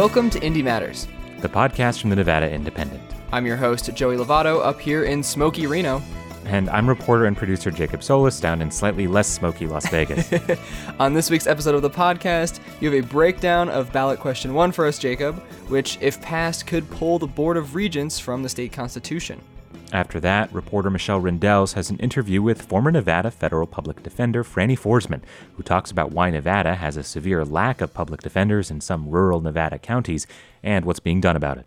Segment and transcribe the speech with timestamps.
[0.00, 1.06] Welcome to Indy Matters,
[1.40, 3.02] the podcast from the Nevada Independent.
[3.32, 6.00] I'm your host, Joey Lovato, up here in smoky Reno.
[6.46, 10.32] And I'm reporter and producer Jacob Solis down in slightly less smoky Las Vegas.
[10.98, 14.72] On this week's episode of the podcast, you have a breakdown of ballot question one
[14.72, 18.72] for us, Jacob, which, if passed, could pull the Board of Regents from the state
[18.72, 19.38] constitution.
[19.92, 24.78] After that, reporter Michelle Rindels has an interview with former Nevada federal public defender Franny
[24.78, 25.22] Forsman,
[25.56, 29.40] who talks about why Nevada has a severe lack of public defenders in some rural
[29.40, 30.28] Nevada counties
[30.62, 31.66] and what's being done about it.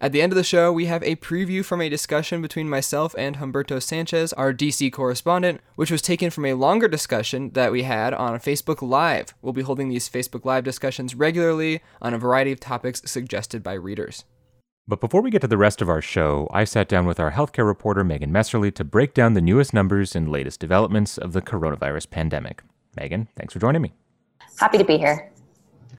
[0.00, 3.14] At the end of the show, we have a preview from a discussion between myself
[3.18, 7.82] and Humberto Sanchez, our DC correspondent, which was taken from a longer discussion that we
[7.82, 9.34] had on Facebook Live.
[9.40, 13.72] We'll be holding these Facebook Live discussions regularly on a variety of topics suggested by
[13.72, 14.24] readers.
[14.88, 17.32] But before we get to the rest of our show, I sat down with our
[17.32, 21.42] healthcare reporter Megan Messerly to break down the newest numbers and latest developments of the
[21.42, 22.62] coronavirus pandemic.
[22.96, 23.94] Megan, thanks for joining me.
[24.60, 25.32] Happy to be here.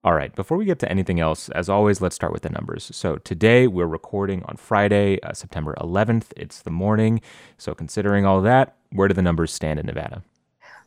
[0.05, 2.89] All right, before we get to anything else, as always, let's start with the numbers.
[2.93, 6.31] So today we're recording on Friday, uh, September 11th.
[6.37, 7.19] It's the morning.
[7.57, 10.23] So considering all that, where do the numbers stand in Nevada?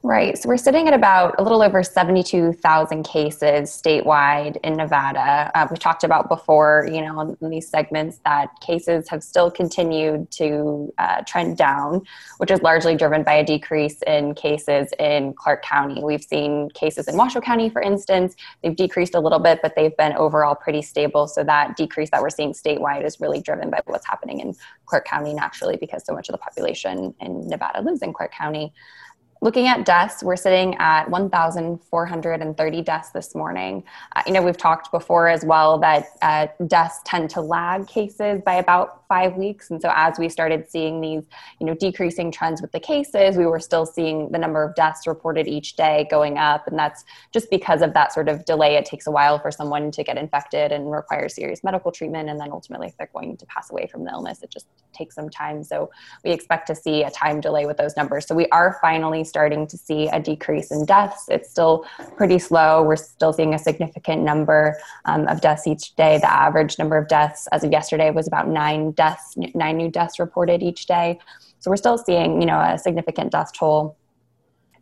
[0.03, 0.39] Right.
[0.39, 5.51] So we're sitting at about a little over 72,000 cases statewide in Nevada.
[5.55, 10.31] Uh, we talked about before, you know, in these segments that cases have still continued
[10.33, 12.01] to uh, trend down,
[12.39, 16.03] which is largely driven by a decrease in cases in Clark County.
[16.03, 19.97] We've seen cases in Washoe County, for instance, they've decreased a little bit, but they've
[19.99, 21.27] been overall pretty stable.
[21.27, 24.55] So that decrease that we're seeing statewide is really driven by what's happening in
[24.87, 28.73] Clark County naturally because so much of the population in Nevada lives in Clark County.
[29.43, 33.85] Looking at deaths, we're sitting at 1,430 deaths this morning.
[34.15, 38.43] Uh, you know, we've talked before as well that uh, deaths tend to lag cases
[38.45, 39.71] by about five weeks.
[39.71, 41.23] And so as we started seeing these,
[41.59, 45.07] you know, decreasing trends with the cases, we were still seeing the number of deaths
[45.07, 46.67] reported each day going up.
[46.67, 48.77] And that's just because of that sort of delay.
[48.77, 52.29] It takes a while for someone to get infected and require serious medical treatment.
[52.29, 55.15] And then ultimately, if they're going to pass away from the illness, it just takes
[55.15, 55.65] some time.
[55.65, 55.91] So
[56.25, 58.27] we expect to see a time delay with those numbers.
[58.27, 61.25] So we are finally starting to see a decrease in deaths.
[61.29, 61.87] It's still
[62.17, 62.83] pretty slow.
[62.83, 64.77] We're still seeing a significant number
[65.07, 66.19] um, of deaths each day.
[66.19, 70.19] The average number of deaths as of yesterday was about nine deaths, nine new deaths
[70.19, 71.19] reported each day.
[71.61, 73.97] So we're still seeing, you know, a significant death toll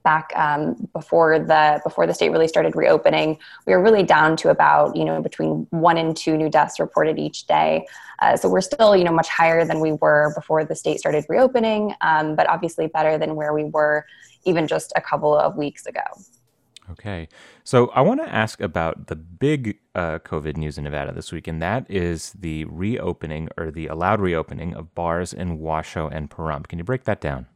[0.03, 4.51] back um, before the before the state really started reopening, we were really down to
[4.51, 7.87] about you know between one and two new deaths reported each day.
[8.21, 11.25] Uh, so we're still you know much higher than we were before the state started
[11.29, 14.05] reopening, um, but obviously better than where we were
[14.45, 16.03] even just a couple of weeks ago.
[16.91, 17.29] Okay.
[17.65, 21.47] So I want to ask about the big uh, COVID news in Nevada this week,
[21.47, 26.69] and that is the reopening or the allowed reopening of bars in Washoe and Pahrump.
[26.69, 27.47] Can you break that down?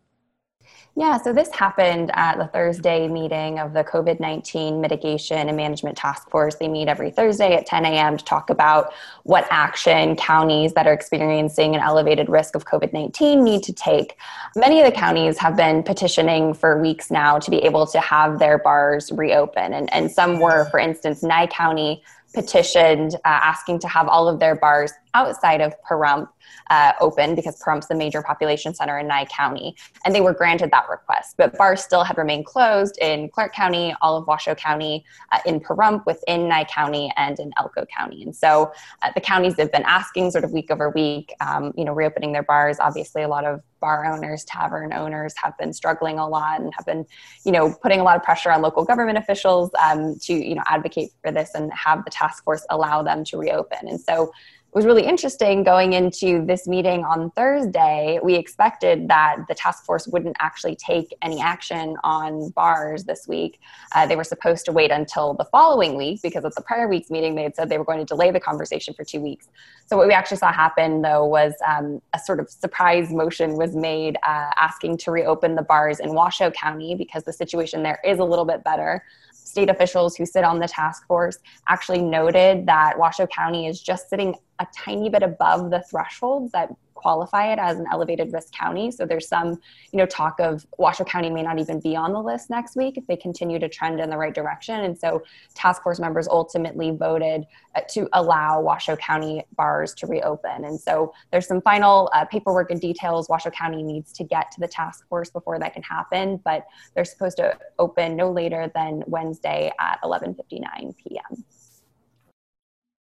[0.95, 5.97] Yeah, so this happened at the Thursday meeting of the COVID 19 Mitigation and Management
[5.97, 6.57] Task Force.
[6.57, 8.19] They meet every Thursday at 10 a.m.
[8.19, 8.93] to talk about
[9.23, 14.19] what action counties that are experiencing an elevated risk of COVID 19 need to take.
[14.55, 18.39] Many of the counties have been petitioning for weeks now to be able to have
[18.39, 22.03] their bars reopen, and, and some were, for instance, Nye County
[22.35, 26.29] petitioned uh, asking to have all of their bars outside of Pahrump
[26.71, 29.77] uh, open because Pahrump's the major population center in Nye County.
[30.05, 31.37] And they were granted that request.
[31.37, 35.61] But bars still had remained closed in Clark County, all of Washoe County, uh, in
[35.61, 38.23] Pahrump, within Nye County, and in Elko County.
[38.23, 41.85] And so uh, the counties have been asking sort of week over week, um, you
[41.85, 42.79] know, reopening their bars.
[42.81, 46.87] Obviously, a lot of bar owners, tavern owners have been struggling a lot and have
[46.87, 47.05] been,
[47.45, 50.63] you know, putting a lot of pressure on local government officials um, to, you know,
[50.67, 53.89] advocate for this and have the task force allow them to reopen.
[53.89, 54.33] And so
[54.73, 58.19] was really interesting going into this meeting on Thursday.
[58.23, 63.61] We expected that the task force wouldn't actually take any action on bars this week.
[63.95, 67.11] Uh, they were supposed to wait until the following week because at the prior week's
[67.11, 69.49] meeting, they had said they were going to delay the conversation for two weeks.
[69.87, 73.77] So, what we actually saw happen though was um, a sort of surprise motion was
[73.77, 78.21] made uh, asking to reopen the bars in Washoe County because the situation there is
[78.21, 79.05] a little bit better
[79.45, 84.09] state officials who sit on the task force actually noted that Washoe County is just
[84.09, 86.71] sitting a tiny bit above the thresholds that
[87.03, 88.91] qualify it as an elevated risk county.
[88.91, 89.61] So there's some,
[89.93, 92.97] you know, talk of Washoe County may not even be on the list next week
[92.97, 94.81] if they continue to trend in the right direction.
[94.85, 95.23] And so
[95.55, 100.65] task force members ultimately voted uh, to allow Washoe County bars to reopen.
[100.65, 104.61] And so there's some final uh, paperwork and details Washoe County needs to get to
[104.61, 109.03] the task force before that can happen, but they're supposed to open no later than
[109.07, 111.45] Wednesday at 11:59 p.m.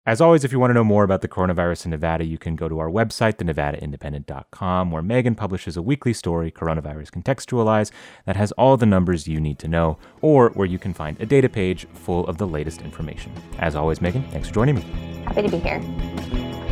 [0.03, 2.55] As always, if you want to know more about the coronavirus in Nevada, you can
[2.55, 7.91] go to our website, thenevadaindependent.com, where Megan publishes a weekly story, Coronavirus Contextualized,
[8.25, 11.25] that has all the numbers you need to know, or where you can find a
[11.27, 13.31] data page full of the latest information.
[13.59, 14.81] As always, Megan, thanks for joining me.
[15.27, 16.70] Happy to be here.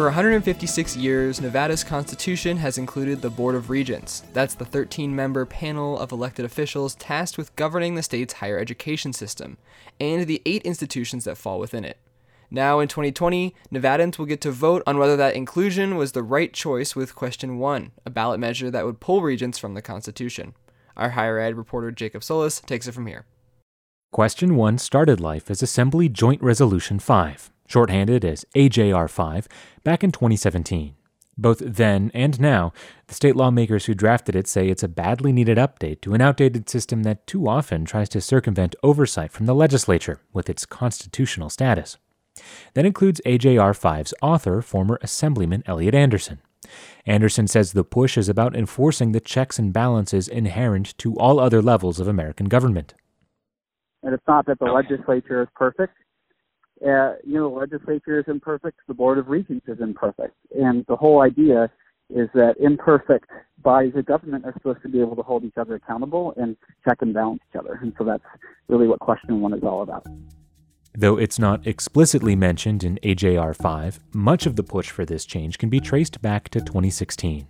[0.00, 4.20] For 156 years, Nevada's constitution has included the Board of Regents.
[4.32, 9.12] That's the 13 member panel of elected officials tasked with governing the state's higher education
[9.12, 9.58] system,
[10.00, 11.98] and the eight institutions that fall within it.
[12.50, 16.54] Now, in 2020, Nevadans will get to vote on whether that inclusion was the right
[16.54, 20.54] choice with Question 1, a ballot measure that would pull regents from the Constitution.
[20.96, 23.26] Our higher ed reporter Jacob Solis takes it from here.
[24.12, 29.48] Question 1 started life as Assembly Joint Resolution 5 shorthanded as AJR 5,
[29.84, 30.94] back in 2017.
[31.38, 32.72] Both then and now,
[33.06, 36.68] the state lawmakers who drafted it say it's a badly needed update to an outdated
[36.68, 41.96] system that too often tries to circumvent oversight from the legislature with its constitutional status.
[42.74, 46.40] That includes AJR 5's author, former Assemblyman Elliot Anderson.
[47.06, 51.62] Anderson says the push is about enforcing the checks and balances inherent to all other
[51.62, 52.94] levels of American government.
[54.02, 55.94] And it's not that the legislature is perfect
[56.84, 60.34] uh, you know, the legislature is imperfect, the Board of Regents is imperfect.
[60.58, 61.70] And the whole idea
[62.08, 63.26] is that imperfect
[63.62, 66.98] bodies of government are supposed to be able to hold each other accountable and check
[67.02, 67.78] and balance each other.
[67.82, 68.24] And so that's
[68.68, 70.06] really what question one is all about.
[70.94, 75.58] Though it's not explicitly mentioned in AJR 5, much of the push for this change
[75.58, 77.46] can be traced back to 2016.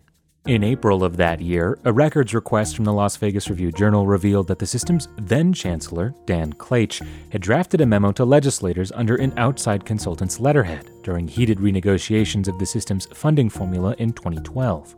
[0.46, 4.48] In April of that year, a records request from the Las Vegas Review Journal revealed
[4.48, 9.34] that the system's then Chancellor, Dan Klaich, had drafted a memo to legislators under an
[9.36, 14.96] outside consultant's letterhead during heated renegotiations of the system's funding formula in 2012.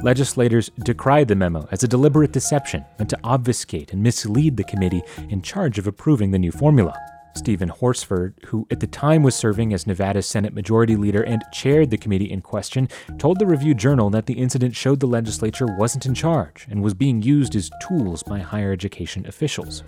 [0.00, 5.02] Legislators decried the memo as a deliberate deception meant to obfuscate and mislead the committee
[5.28, 6.98] in charge of approving the new formula.
[7.36, 11.90] Stephen Horsford, who at the time was serving as Nevada's Senate Majority Leader and chaired
[11.90, 12.88] the committee in question,
[13.18, 16.94] told the Review Journal that the incident showed the legislature wasn't in charge and was
[16.94, 19.82] being used as tools by higher education officials.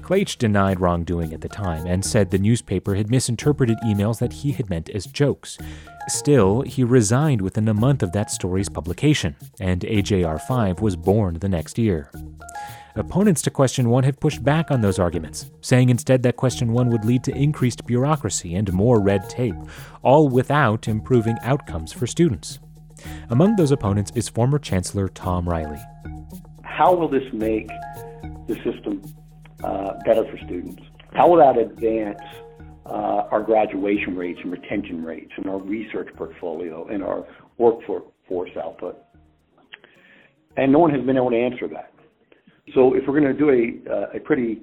[0.00, 4.52] Klaich denied wrongdoing at the time and said the newspaper had misinterpreted emails that he
[4.52, 5.58] had meant as jokes.
[6.08, 11.38] Still, he resigned within a month of that story's publication, and AJR 5 was born
[11.38, 12.10] the next year.
[12.98, 16.90] Opponents to Question 1 have pushed back on those arguments, saying instead that Question 1
[16.90, 19.54] would lead to increased bureaucracy and more red tape,
[20.02, 22.58] all without improving outcomes for students.
[23.30, 25.78] Among those opponents is former Chancellor Thom Reilly.
[26.64, 27.68] How will this make
[28.48, 29.00] the system
[29.62, 30.82] uh, better for students?
[31.12, 32.18] How will that advance
[32.84, 37.24] uh, our graduation rates and retention rates and our research portfolio and our
[37.58, 38.98] workforce output?
[40.56, 41.92] And no one has been able to answer that.
[42.74, 44.62] So if we're going to do a, uh, a pretty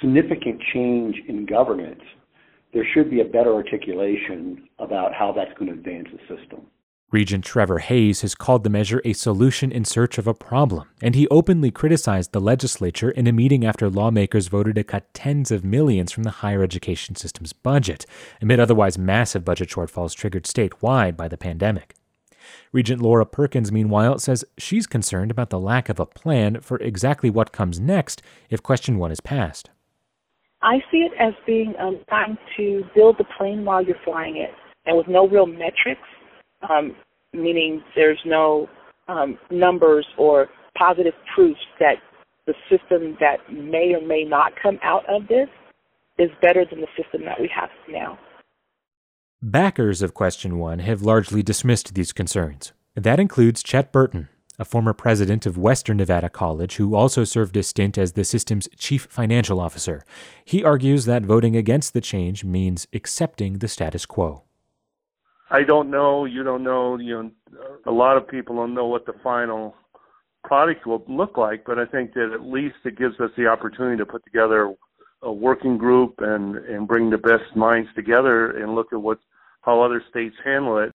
[0.00, 2.02] significant change in governance,
[2.72, 6.66] there should be a better articulation about how that's going to advance the system.
[7.12, 11.16] Regent Trevor Hayes has called the measure a solution in search of a problem, and
[11.16, 15.64] he openly criticized the legislature in a meeting after lawmakers voted to cut tens of
[15.64, 18.06] millions from the higher education system's budget,
[18.40, 21.96] amid otherwise massive budget shortfalls triggered statewide by the pandemic.
[22.72, 27.28] Regent Laura Perkins, meanwhile, says she's concerned about the lack of a plan for exactly
[27.28, 29.70] what comes next if Question 1 is passed.
[30.62, 34.50] I see it as being um, trying to build the plane while you're flying it,
[34.86, 36.06] and with no real metrics,
[36.68, 36.94] um,
[37.32, 38.68] meaning there's no
[39.08, 41.96] um, numbers or positive proofs that
[42.46, 45.48] the system that may or may not come out of this
[46.18, 48.18] is better than the system that we have now.
[49.42, 52.74] Backers of Question 1 have largely dismissed these concerns.
[52.94, 54.28] That includes Chet Burton,
[54.58, 58.68] a former president of Western Nevada College who also served a stint as the system's
[58.76, 60.04] chief financial officer.
[60.44, 64.42] He argues that voting against the change means accepting the status quo.
[65.50, 67.30] I don't know, you don't know, you know,
[67.86, 69.74] a lot of people don't know what the final
[70.44, 73.96] product will look like, but I think that at least it gives us the opportunity
[73.96, 74.74] to put together
[75.22, 79.18] a working group and and bring the best minds together and look at what
[79.62, 80.92] how other states handle it.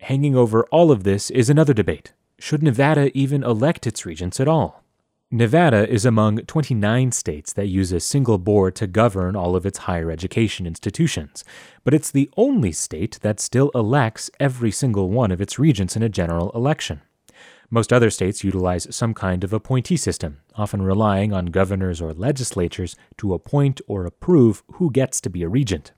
[0.00, 2.12] Hanging over all of this is another debate.
[2.38, 4.82] Should Nevada even elect its regents at all?
[5.30, 9.78] Nevada is among 29 states that use a single board to govern all of its
[9.78, 11.42] higher education institutions,
[11.84, 16.02] but it's the only state that still elects every single one of its regents in
[16.02, 17.00] a general election.
[17.70, 22.94] Most other states utilize some kind of appointee system, often relying on governors or legislatures
[23.16, 25.92] to appoint or approve who gets to be a regent.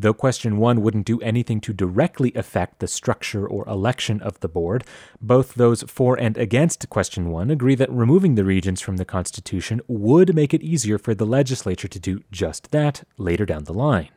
[0.00, 4.48] Though question one wouldn't do anything to directly affect the structure or election of the
[4.48, 4.84] board,
[5.20, 9.80] both those for and against question one agree that removing the regents from the Constitution
[9.88, 14.10] would make it easier for the legislature to do just that later down the line.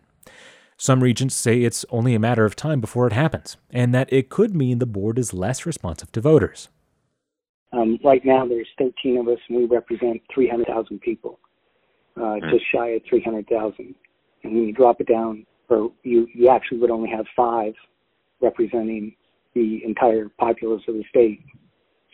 [0.77, 4.29] Some regents say it's only a matter of time before it happens, and that it
[4.29, 6.69] could mean the board is less responsive to voters.
[7.73, 11.39] Um, right now, there's 13 of us, and we represent 300,000 people,
[12.17, 12.51] uh, mm.
[12.51, 13.95] just shy of 300,000.
[14.43, 17.73] And when you drop it down, or you, you actually would only have five
[18.41, 19.15] representing
[19.53, 21.43] the entire populace of the state.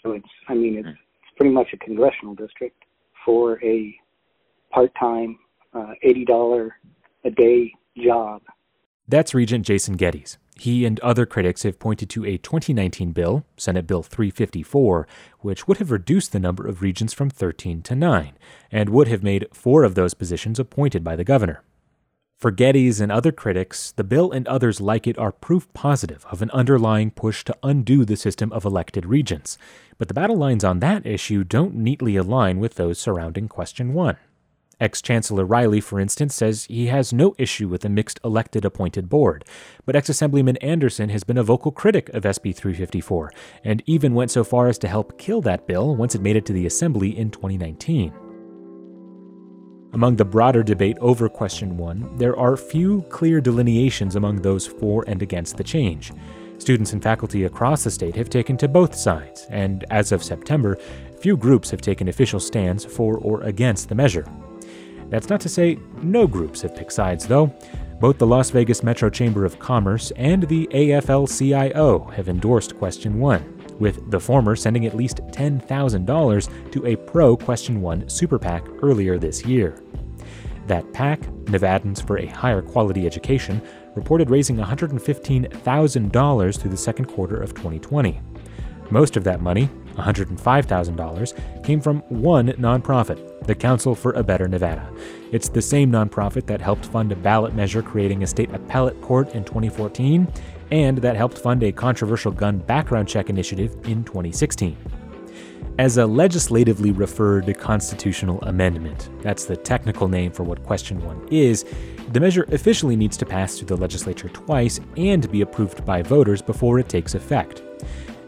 [0.03, 2.83] So it's, I mean, it's, it's pretty much a congressional district
[3.25, 3.95] for a
[4.71, 5.37] part-time,
[5.73, 6.69] uh, $80
[7.25, 7.73] a day
[8.03, 8.41] job.
[9.07, 10.37] That's Regent Jason Geddes.
[10.59, 15.07] He and other critics have pointed to a 2019 bill, Senate Bill 354,
[15.39, 18.33] which would have reduced the number of regents from 13 to 9,
[18.71, 21.63] and would have made four of those positions appointed by the governor.
[22.37, 26.43] For Geddes and other critics, the bill and others like it are proof positive of
[26.43, 29.57] an underlying push to undo the system of elected regents,
[29.97, 34.17] but the battle lines on that issue don't neatly align with those surrounding Question 1.
[34.79, 39.09] Ex Chancellor Reilly, for instance, says he has no issue with a mixed elected appointed
[39.09, 39.43] board,
[39.87, 43.31] but ex Assemblyman Anderson has been a vocal critic of SB 354
[43.63, 46.45] and even went so far as to help kill that bill once it made it
[46.45, 48.13] to the Assembly in 2019.
[49.93, 55.05] Among the broader debate over Question 1, there are few clear delineations among those for
[55.07, 56.11] and against the change.
[56.57, 60.77] Students and faculty across the state have taken to both sides, and as of September,
[61.19, 64.27] few groups have taken official stands for or against the measure.
[65.09, 67.53] That's not to say no groups have picked sides, though.
[67.99, 73.19] Both the Las Vegas Metro Chamber of Commerce and the AFL CIO have endorsed Question
[73.19, 78.67] 1, with the former sending at least $10,000 to a pro Question 1 super PAC
[78.81, 79.81] earlier this year.
[80.67, 83.61] That PAC, Nevadans for a Higher Quality Education,
[83.95, 88.19] reported raising $115,000 through the second quarter of 2020.
[88.89, 94.89] Most of that money, $105,000, came from one nonprofit, the Council for a Better Nevada.
[95.31, 99.35] It's the same nonprofit that helped fund a ballot measure creating a state appellate court
[99.35, 100.27] in 2014
[100.71, 104.77] and that helped fund a controversial gun background check initiative in 2016.
[105.79, 111.65] As a legislatively referred constitutional amendment, that's the technical name for what Question 1 is,
[112.11, 116.41] the measure officially needs to pass through the legislature twice and be approved by voters
[116.41, 117.61] before it takes effect.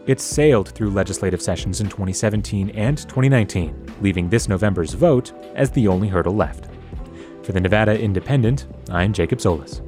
[0.06, 5.88] It sailed through legislative sessions in 2017 and 2019, leaving this November's vote as the
[5.88, 6.68] only hurdle left.
[7.42, 9.82] For the Nevada Independent, I'm Jacob Solis.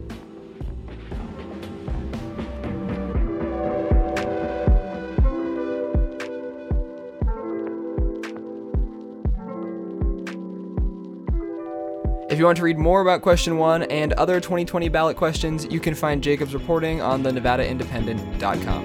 [12.42, 15.94] You want to read more about question one and other 2020 ballot questions, you can
[15.94, 18.84] find Jacob's reporting on the NevadaIndependent.com.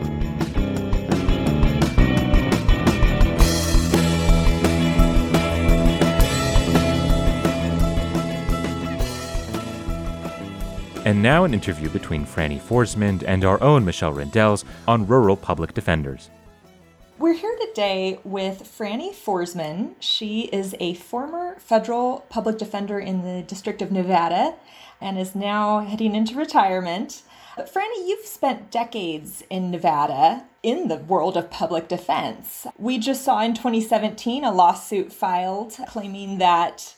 [11.03, 15.73] And now an interview between Franny Forsman and our own Michelle Rindels on rural public
[15.73, 16.29] defenders.
[17.19, 19.95] We're here today with Franny Forsman.
[19.99, 24.53] She is a former federal public defender in the District of Nevada
[25.01, 27.23] and is now heading into retirement.
[27.55, 32.67] But Franny, you've spent decades in Nevada in the world of public defense.
[32.77, 36.93] We just saw in 2017 a lawsuit filed claiming that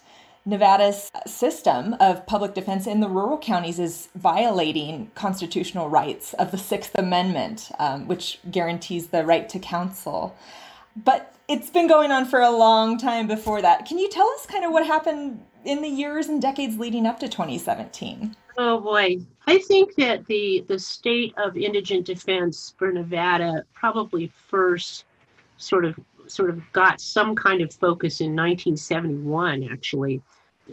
[0.45, 6.57] Nevada's system of public defense in the rural counties is violating constitutional rights of the
[6.57, 10.35] Sixth Amendment, um, which guarantees the right to counsel.
[10.95, 13.85] But it's been going on for a long time before that.
[13.85, 17.19] Can you tell us kind of what happened in the years and decades leading up
[17.19, 18.35] to 2017?
[18.57, 25.05] Oh boy, I think that the the state of indigent defense for Nevada probably first
[25.57, 25.99] sort of
[26.29, 30.21] sort of got some kind of focus in 1971 actually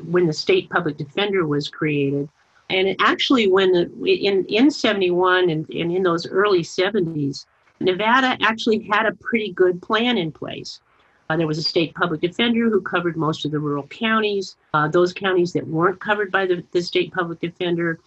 [0.04, 2.28] when the state public defender was created.
[2.68, 7.46] And actually, when the, in, in 71 and, and in those early 70s,
[7.80, 10.80] Nevada actually had a pretty good plan in place.
[11.28, 14.56] Uh, there was a state public defender who covered most of the rural counties.
[14.74, 17.98] Uh, those counties that weren't covered by the, the state public defender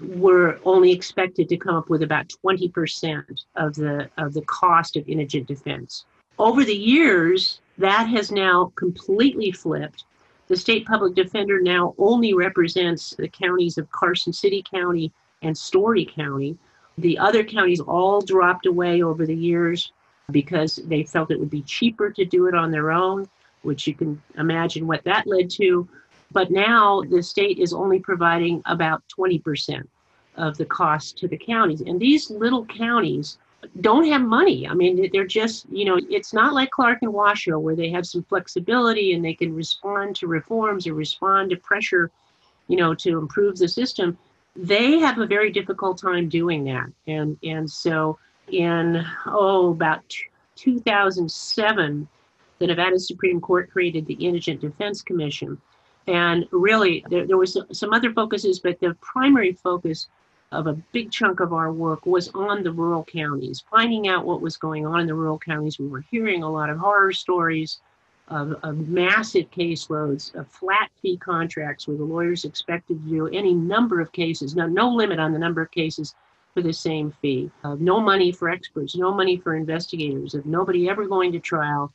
[0.00, 3.24] were only expected to come up with about 20%
[3.56, 6.04] of the, of the cost of indigent defense.
[6.38, 10.04] Over the years, that has now completely flipped
[10.48, 16.06] the state public defender now only represents the counties of Carson City County and Storey
[16.06, 16.56] County.
[16.96, 19.92] The other counties all dropped away over the years
[20.30, 23.28] because they felt it would be cheaper to do it on their own,
[23.60, 25.86] which you can imagine what that led to.
[26.32, 29.86] But now the state is only providing about 20%
[30.36, 31.82] of the cost to the counties.
[31.82, 33.36] And these little counties
[33.80, 34.68] don't have money.
[34.68, 38.06] I mean, they're just, you know, it's not like Clark and Washoe where they have
[38.06, 42.10] some flexibility and they can respond to reforms or respond to pressure,
[42.68, 44.16] you know, to improve the system.
[44.54, 46.86] They have a very difficult time doing that.
[47.06, 50.04] And and so in oh about
[50.56, 52.08] 2007,
[52.58, 55.60] the Nevada Supreme Court created the Indigent Defense Commission.
[56.06, 60.08] And really, there, there was some other focuses, but the primary focus
[60.50, 64.40] of a big chunk of our work was on the rural counties, finding out what
[64.40, 65.78] was going on in the rural counties.
[65.78, 67.80] We were hearing a lot of horror stories
[68.28, 73.54] of, of massive caseloads, of flat fee contracts where the lawyers expected to do any
[73.54, 76.14] number of cases, no, no limit on the number of cases
[76.54, 80.88] for the same fee, of no money for experts, no money for investigators, of nobody
[80.88, 81.92] ever going to trial.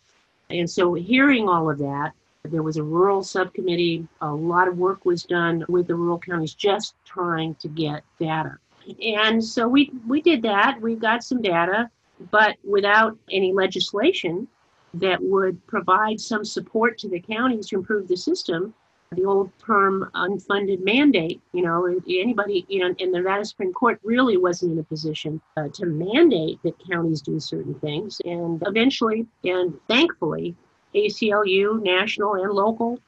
[0.49, 2.11] And so hearing all of that,
[2.49, 4.07] there was a rural subcommittee.
[4.21, 8.57] A lot of work was done with the rural counties just trying to get data.
[9.01, 10.81] And so we, we did that.
[10.81, 11.89] We got some data,
[12.31, 14.47] but without any legislation
[14.95, 18.73] that would provide some support to the counties to improve the system,
[19.15, 24.37] the old term unfunded mandate, you know, anybody, you know, the Nevada Supreme Court really
[24.37, 28.19] wasn't in a position uh, to mandate that counties do certain things.
[28.25, 30.55] And eventually, and thankfully,
[30.95, 32.99] ACLU, national and local,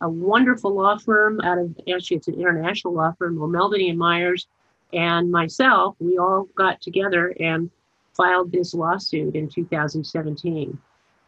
[0.00, 4.48] a wonderful law firm out of actually it's an international law firm, O'Melveny and Myers,
[4.92, 7.70] and myself, we all got together and
[8.14, 10.78] filed this lawsuit in 2017,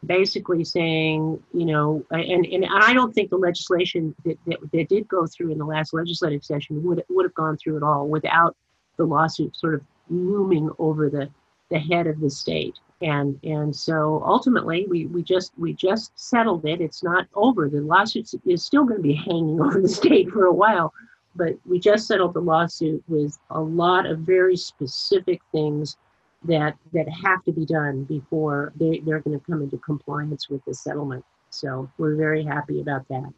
[0.06, 5.06] basically saying, you know, and, and I don't think the legislation that, that, that did
[5.08, 8.56] go through in the last legislative session would would have gone through at all without
[8.96, 11.28] the lawsuit sort of looming over the,
[11.70, 16.64] the head of the state and and so ultimately we we just we just settled
[16.64, 16.80] it.
[16.80, 17.68] It's not over.
[17.68, 20.92] The lawsuit is still going to be hanging over the state for a while
[21.38, 25.96] but we just settled the lawsuit with a lot of very specific things
[26.44, 30.64] that that have to be done before they, they're going to come into compliance with
[30.66, 31.24] the settlement.
[31.50, 33.32] So we're very happy about that.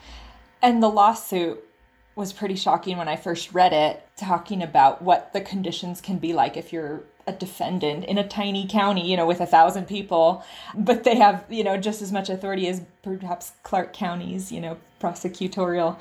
[0.62, 1.62] And the lawsuit
[2.16, 6.32] was pretty shocking when I first read it, talking about what the conditions can be
[6.32, 10.44] like if you're a defendant in a tiny county, you know, with a thousand people,
[10.74, 14.76] but they have, you know, just as much authority as perhaps Clark County's, you know,
[15.00, 15.96] prosecutorial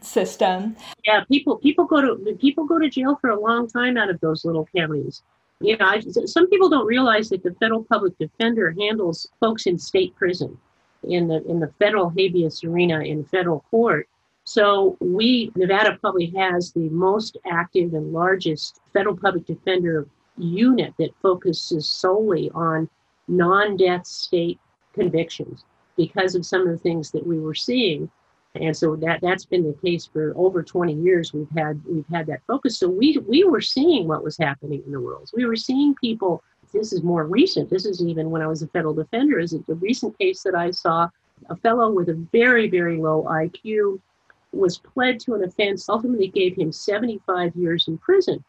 [0.00, 0.76] system.
[1.06, 4.20] Yeah, people people go to people go to jail for a long time out of
[4.20, 5.22] those little counties.
[5.60, 9.78] You know, I, some people don't realize that the federal public defender handles folks in
[9.78, 10.58] state prison,
[11.04, 14.08] in the in the federal habeas arena in federal court.
[14.44, 21.14] So we Nevada probably has the most active and largest federal public defender unit that
[21.20, 22.88] focuses solely on
[23.28, 24.58] non death state
[24.92, 25.64] convictions
[25.96, 28.10] because of some of the things that we were seeing.
[28.56, 31.32] And so that that's been the case for over 20 years.
[31.32, 32.78] We've had we've had that focus.
[32.78, 35.30] So we we were seeing what was happening in the world.
[35.34, 36.42] We were seeing people.
[36.72, 37.70] This is more recent.
[37.70, 39.38] This is even when I was a federal defender.
[39.38, 41.08] Is it the recent case that I saw?
[41.50, 44.00] A fellow with a very very low IQ
[44.52, 45.88] was pled to an offense.
[45.88, 48.44] Ultimately, gave him 75 years in prison.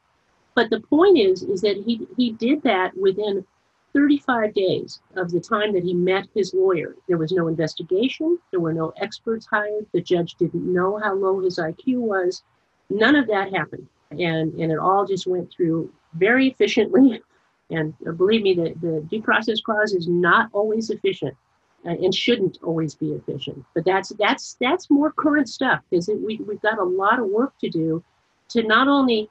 [0.55, 3.45] But the point is, is that he, he did that within
[3.93, 6.95] 35 days of the time that he met his lawyer.
[7.07, 8.37] There was no investigation.
[8.51, 9.85] There were no experts hired.
[9.93, 12.43] The judge didn't know how low his IQ was.
[12.89, 13.87] None of that happened.
[14.11, 17.21] And, and it all just went through very efficiently.
[17.69, 21.35] And believe me, the, the due process clause is not always efficient
[21.85, 23.63] uh, and shouldn't always be efficient.
[23.73, 27.53] But that's that's that's more current stuff because we, we've got a lot of work
[27.61, 28.03] to do
[28.49, 29.29] to not only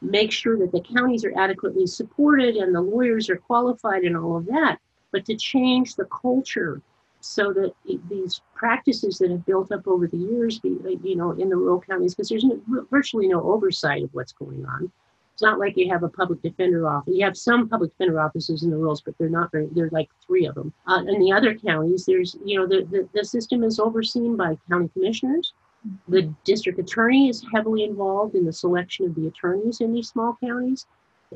[0.00, 4.36] make sure that the counties are adequately supported and the lawyers are qualified and all
[4.36, 4.78] of that,
[5.12, 6.80] but to change the culture
[7.20, 7.72] so that
[8.08, 12.14] these practices that have built up over the years, you know, in the rural counties,
[12.14, 12.44] because there's
[12.90, 14.90] virtually no oversight of what's going on.
[15.32, 17.14] It's not like you have a public defender office.
[17.14, 19.68] You have some public defender offices in the rurals, but they're not very.
[19.70, 20.72] They're like three of them.
[20.88, 24.58] Uh, in the other counties, there's, you know, the, the, the system is overseen by
[24.68, 25.52] county commissioners
[26.08, 30.36] the district attorney is heavily involved in the selection of the attorneys in these small
[30.42, 30.86] counties.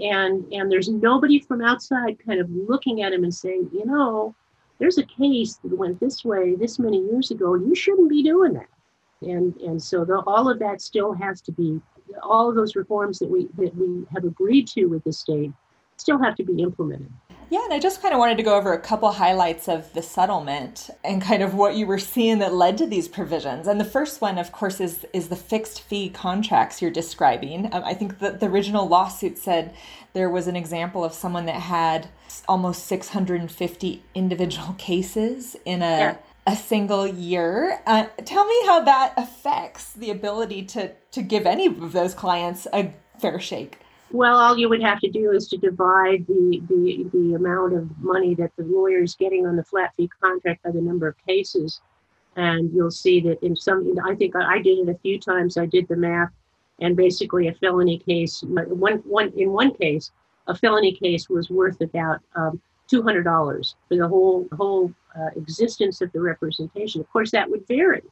[0.01, 4.35] And, and there's nobody from outside kind of looking at him and saying, you know,
[4.79, 7.55] there's a case that went this way this many years ago.
[7.55, 8.69] You shouldn't be doing that.
[9.21, 11.81] And, and so the, all of that still has to be,
[12.23, 15.53] all of those reforms that we, that we have agreed to with the state
[15.97, 17.13] still have to be implemented.
[17.53, 20.01] Yeah, and I just kind of wanted to go over a couple highlights of the
[20.01, 23.69] settlement and kind of what you were seeing that led to these provisions.
[23.69, 27.67] And the first one, of course, is is the fixed fee contracts you're describing.
[27.75, 29.75] Um, I think that the original lawsuit said
[30.15, 32.09] there was an example of someone that had
[32.49, 36.17] almost 650 individual cases in a yeah.
[36.47, 37.83] a single year.
[37.85, 42.67] Uh, tell me how that affects the ability to to give any of those clients
[42.73, 43.82] a fair shake.
[44.13, 47.99] Well, all you would have to do is to divide the, the, the amount of
[47.99, 51.17] money that the lawyer is getting on the flat fee contract by the number of
[51.27, 51.81] cases.
[52.37, 55.57] And you'll see that in some, I think I did it a few times.
[55.57, 56.31] I did the math,
[56.79, 60.11] and basically a felony case, one, one, in one case,
[60.47, 62.61] a felony case was worth about um,
[62.93, 67.01] $200 for the whole, whole uh, existence of the representation.
[67.01, 68.03] Of course, that would vary.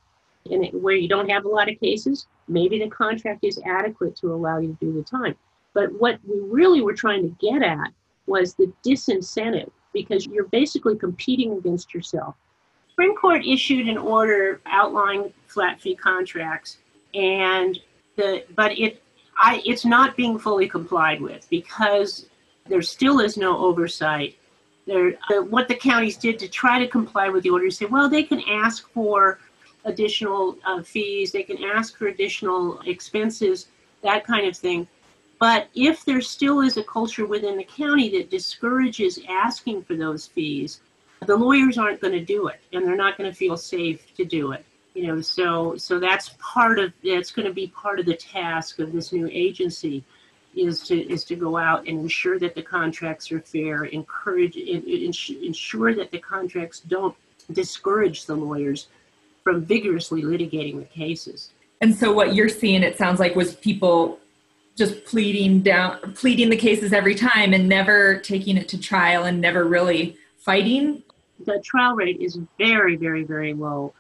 [0.51, 4.33] And where you don't have a lot of cases, maybe the contract is adequate to
[4.33, 5.37] allow you to do the time.
[5.75, 7.93] But what we really were trying to get at
[8.27, 12.35] was the disincentive because you're basically competing against yourself.
[12.89, 16.79] Supreme Court issued an order outlining flat fee contracts,
[17.15, 17.79] and
[18.17, 19.03] the but it
[19.39, 22.27] I it's not being fully complied with because
[22.69, 24.37] there still is no oversight.
[24.87, 28.09] There, uh, what the counties did to try to comply with the order, say, well,
[28.09, 29.39] they can ask for
[29.85, 33.69] additional uh, fees, they can ask for additional expenses,
[34.03, 34.87] that kind of thing.
[35.41, 40.27] But if there still is a culture within the county that discourages asking for those
[40.27, 40.81] fees,
[41.27, 44.25] the lawyers aren't going to do it, and they're not going to feel safe to
[44.25, 44.65] do it.
[44.95, 48.81] You know, so so that's part of that's going to be part of the task
[48.81, 50.05] of this new agency
[50.55, 55.95] is to is to go out and ensure that the contracts are fair, encourage ensure
[55.95, 57.15] that the contracts don't
[57.53, 58.89] discourage the lawyers
[59.43, 61.51] from vigorously litigating the cases.
[61.81, 64.19] And so what you're seeing it sounds like was people
[64.81, 69.39] just pleading down pleading the cases every time and never taking it to trial and
[69.39, 71.03] never really fighting.
[71.45, 73.93] The trial rate is very very very low.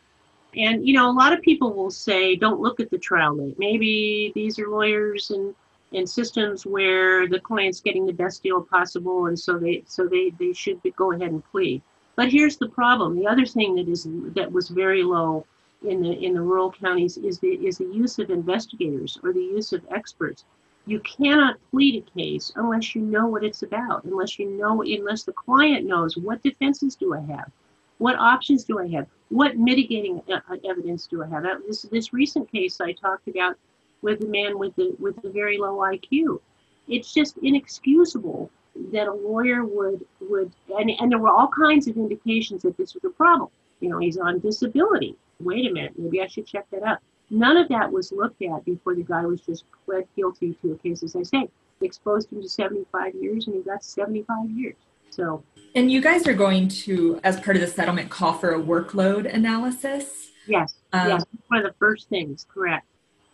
[0.57, 3.59] And you know a lot of people will say don't look at the trial rate.
[3.59, 5.55] Maybe these are lawyers and
[5.93, 10.33] and systems where the client's getting the best deal possible and so they so they
[10.39, 11.83] they should be, go ahead and plead.
[12.17, 13.19] But here's the problem.
[13.19, 15.45] The other thing that is that was very low
[15.83, 19.41] in the in the rural counties is the is the use of investigators or the
[19.41, 20.47] use of experts
[20.87, 25.25] you cannot plead a case unless you know what it's about, unless you know, unless
[25.25, 27.51] the client knows what defenses do I have,
[27.99, 31.45] what options do I have, what mitigating uh, uh, evidence do I have.
[31.67, 33.57] This this recent case I talked about
[34.03, 36.41] with a man with the with a very low IQ.
[36.89, 38.51] It's just inexcusable
[38.93, 42.95] that a lawyer would would and, and there were all kinds of indications that this
[42.95, 43.51] was a problem.
[43.81, 45.17] You know, he's on disability.
[45.41, 46.99] Wait a minute, maybe I should check that out.
[47.31, 50.79] None of that was looked at before the guy was just pled guilty to a
[50.79, 51.49] case, as I say.
[51.81, 54.77] Exposed him to 75 years and he got 75 years.
[55.11, 55.43] So.
[55.75, 59.33] And you guys are going to, as part of the settlement, call for a workload
[59.33, 60.31] analysis?
[60.47, 60.75] Yes.
[60.93, 61.25] Um, yes.
[61.49, 62.87] One of the first things, correct.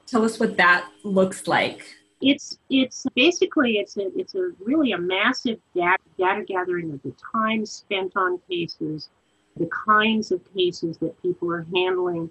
[0.07, 1.97] Tell us what that looks like.
[2.23, 7.13] It's it's basically it's a it's a really a massive data, data gathering of the
[7.33, 9.11] time spent on cases,
[9.57, 12.31] the kinds of cases that people are handling,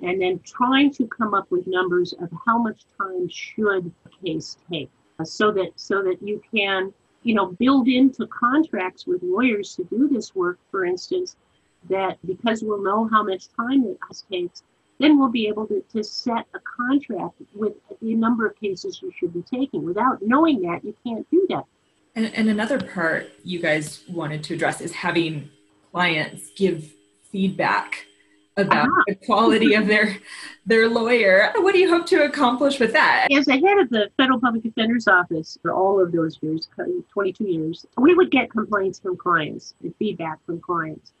[0.00, 4.56] and then trying to come up with numbers of how much time should a case
[4.70, 9.74] take uh, so that so that you can you know build into contracts with lawyers
[9.76, 11.36] to do this work for instance
[11.88, 13.98] that because we'll know how much time it
[14.30, 14.62] takes
[14.98, 19.12] then we'll be able to, to set a contract with the number of cases you
[19.16, 19.84] should be taking.
[19.84, 21.64] Without knowing that you can't do that.
[22.14, 25.50] And, and another part you guys wanted to address is having
[25.92, 26.92] clients give
[27.30, 28.06] feedback
[28.58, 29.02] about uh-huh.
[29.06, 30.16] the quality of their
[30.66, 31.52] their lawyer.
[31.56, 33.28] What do you hope to accomplish with that?
[33.32, 36.68] As the head of the Federal Public Defender's Office for all of those years,
[37.12, 41.12] 22 years, we would get complaints from clients and feedback from clients.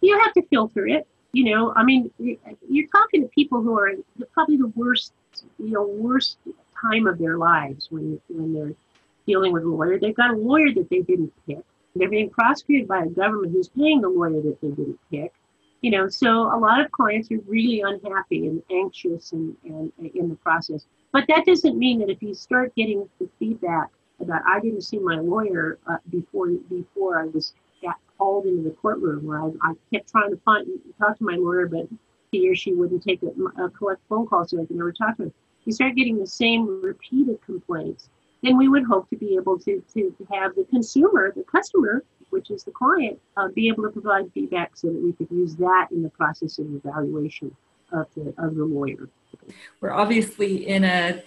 [0.00, 1.06] You have to filter it.
[1.32, 3.92] You know, I mean, you're talking to people who are
[4.32, 5.12] probably the worst,
[5.58, 6.38] you know, worst
[6.80, 8.74] time of their lives when when they're
[9.26, 9.98] dealing with a lawyer.
[9.98, 11.64] They've got a lawyer that they didn't pick.
[11.96, 15.32] They're being prosecuted by a government who's paying the lawyer that they didn't pick
[15.84, 20.30] you know, so a lot of clients are really unhappy and anxious and, and, in
[20.30, 20.86] the process.
[21.12, 24.98] But that doesn't mean that if you start getting the feedback about I didn't see
[24.98, 29.72] my lawyer uh, before before I was got called into the courtroom, where I, I
[29.92, 30.66] kept trying to find
[30.98, 31.86] talk to my lawyer, but
[32.32, 35.18] he or she wouldn't take a, a collect phone call, so I could never talk
[35.18, 35.34] to him.
[35.66, 38.08] You start getting the same repeated complaints,
[38.42, 42.50] then we would hope to be able to to have the consumer, the customer, which
[42.50, 45.86] is the client, uh, be able to provide feedback so that we could use that
[45.92, 47.54] in the process of evaluation
[47.92, 49.08] of the, of the lawyer.
[49.80, 51.22] We're obviously in a,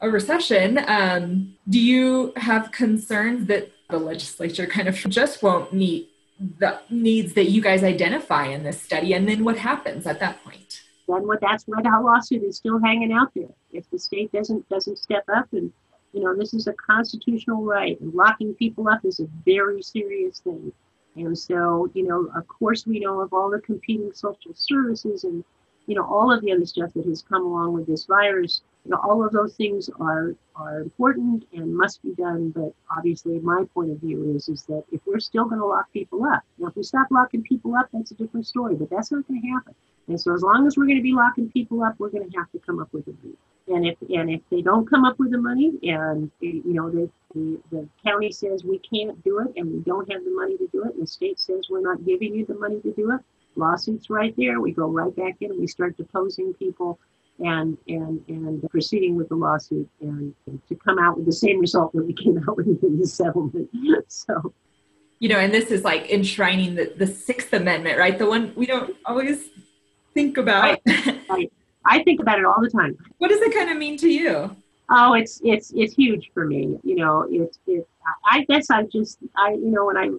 [0.00, 0.78] a recession.
[0.86, 6.10] Um, do you have concerns that the legislature kind of just won't meet
[6.58, 9.14] the needs that you guys identify in this study?
[9.14, 10.82] And then what happens at that point?
[11.08, 13.52] Then what that's why the lawsuit is still hanging out there.
[13.72, 15.72] If the state doesn't doesn't step up and
[16.12, 20.40] you know, this is a constitutional right, and locking people up is a very serious
[20.40, 20.72] thing.
[21.16, 25.44] And so, you know, of course, we know of all the competing social services and
[25.86, 28.90] you know, all of the other stuff that has come along with this virus, you
[28.92, 32.50] know, all of those things are are important and must be done.
[32.50, 35.92] But obviously, my point of view is is that if we're still going to lock
[35.92, 38.74] people up, now if we stop locking people up, that's a different story.
[38.74, 39.74] But that's not going to happen.
[40.08, 42.38] And so, as long as we're going to be locking people up, we're going to
[42.38, 43.38] have to come up with a route.
[43.68, 47.08] And if and if they don't come up with the money, and you know, the,
[47.34, 50.66] the the county says we can't do it, and we don't have the money to
[50.68, 53.20] do it, and the state says we're not giving you the money to do it,
[53.56, 54.60] lawsuits right there.
[54.60, 56.98] We go right back in and we start deposing people
[57.38, 61.60] and and and proceeding with the lawsuit and, and to come out with the same
[61.60, 63.70] result that we came out with in the settlement.
[64.08, 64.52] so
[65.18, 68.18] you know, and this is like enshrining the, the Sixth Amendment, right?
[68.18, 69.38] The one we don't always
[70.14, 70.80] think about.
[70.84, 71.52] Right, right.
[71.84, 72.96] I think about it all the time.
[73.18, 74.54] What does it kind of mean to you?
[74.90, 76.78] Oh, it's it's it's huge for me.
[76.82, 77.88] You know, it's it.
[78.24, 80.10] I guess I just I you know when I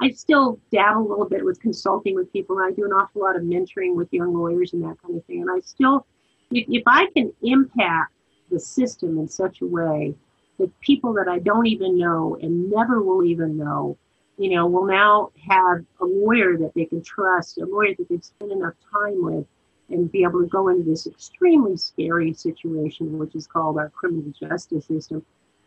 [0.00, 2.58] I still dabble a little bit with consulting with people.
[2.58, 5.24] And I do an awful lot of mentoring with young lawyers and that kind of
[5.24, 5.42] thing.
[5.42, 6.06] And I still,
[6.50, 8.12] if, if I can impact
[8.50, 10.14] the system in such a way
[10.58, 13.96] that people that I don't even know and never will even know,
[14.36, 18.24] you know, will now have a lawyer that they can trust, a lawyer that they've
[18.24, 19.46] spent enough time with,
[19.94, 24.32] and be able to go into this extremely scary situation, which is called our criminal
[24.38, 25.24] justice system,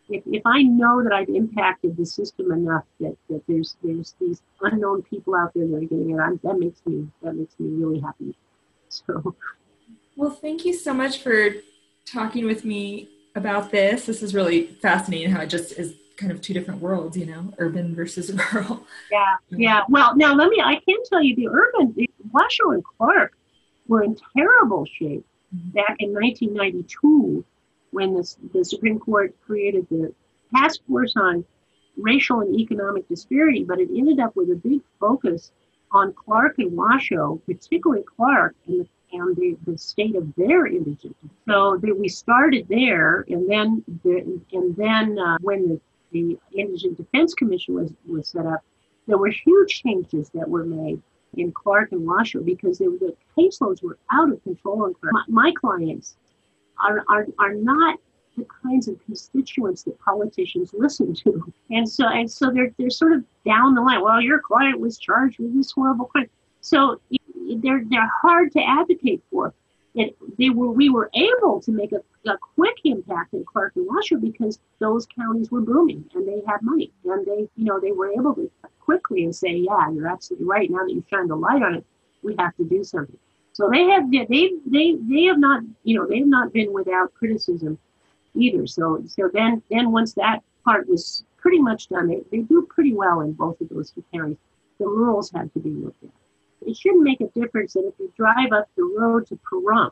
[0.10, 4.42] if, if I know that I've impacted the system enough that, that there's there's these
[4.62, 7.84] unknown people out there that are getting it, I'm, that makes me that makes me
[7.84, 8.36] really happy.
[8.90, 9.36] So,
[10.16, 11.56] well, thank you so much for
[12.06, 14.06] talking with me about this.
[14.06, 15.32] This is really fascinating.
[15.32, 18.86] How it just is kind of two different worlds, you know, urban versus rural.
[19.12, 19.82] Yeah, yeah.
[19.90, 20.62] Well, now let me.
[20.64, 21.94] I can tell you, the urban,
[22.32, 23.37] Washoe and Clark
[23.88, 25.70] were in terrible shape mm-hmm.
[25.70, 27.44] back in 1992
[27.92, 30.14] when the, the Supreme Court created the
[30.54, 31.46] task force on
[31.98, 35.52] racial and economic disparity, but it ended up with a big focus
[35.92, 41.16] on Clark and Washoe, particularly Clark and the, and the, the state of their indigent.
[41.48, 46.98] So that we started there, and then the, and then uh, when the, the Indigent
[46.98, 48.64] Defense Commission was, was set up,
[49.08, 51.02] there were huge changes that were made
[51.38, 54.94] in Clark and Washoe because they, the caseloads were out of control.
[55.02, 56.16] My, my clients
[56.84, 58.00] are, are, are not
[58.38, 61.52] the kinds of constituents that politicians listen to.
[61.72, 64.02] And so and so they're they're sort of down the line.
[64.02, 66.30] Well, your client was charged with this horrible crime.
[66.62, 67.02] So
[67.58, 69.54] they're they're hard to advocate for.
[69.98, 73.88] It, they were we were able to make a, a quick impact in Clark and
[73.88, 77.92] Washoe because those counties were booming and they had money and they you know they
[77.92, 81.36] were able to quickly and say yeah you're absolutely right now that you've shined a
[81.36, 81.86] light on it
[82.24, 83.18] we have to do something
[83.58, 87.12] so they have they they they have not you know they have not been without
[87.16, 87.80] criticism
[88.36, 88.68] either.
[88.68, 92.94] So so then then once that part was pretty much done, they, they do pretty
[92.94, 94.38] well in both of those two counties.
[94.80, 96.12] The rules had to be looked at.
[96.68, 99.92] It shouldn't make a difference that if you drive up the road to Pahrump,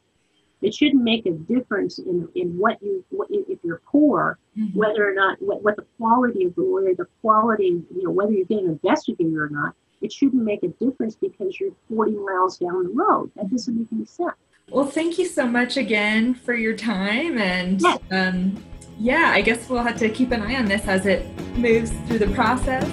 [0.62, 4.78] it shouldn't make a difference in, in what you what, if you're poor, mm-hmm.
[4.78, 8.32] whether or not what, what the quality of the lawyer, the quality, you know, whether
[8.32, 12.58] you're getting an investigator or not it shouldn't make a difference because you're 40 miles
[12.58, 13.32] down the road.
[13.36, 14.34] That doesn't make any sense.
[14.70, 17.38] Well, thank you so much again for your time.
[17.38, 17.98] And yeah.
[18.12, 18.64] Um,
[18.98, 21.26] yeah, I guess we'll have to keep an eye on this as it
[21.58, 22.86] moves through the process.